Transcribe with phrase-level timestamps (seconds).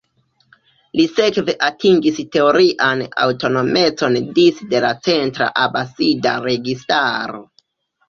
[0.99, 7.49] Li sekve atingis teorian aŭtonomecon disde la centra Abasida registaro.